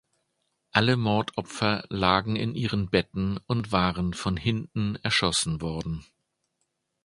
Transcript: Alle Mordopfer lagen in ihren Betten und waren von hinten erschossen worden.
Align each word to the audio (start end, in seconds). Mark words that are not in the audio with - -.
Alle 0.71 0.97
Mordopfer 0.97 1.83
lagen 1.89 2.35
in 2.35 2.55
ihren 2.55 2.89
Betten 2.89 3.37
und 3.45 3.71
waren 3.71 4.15
von 4.15 4.35
hinten 4.35 4.95
erschossen 5.03 5.61
worden. 5.61 6.03